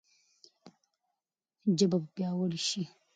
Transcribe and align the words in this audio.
ژبه 1.77 1.97
به 2.01 2.07
پیاوړې 2.15 2.59
شي. 2.67 2.83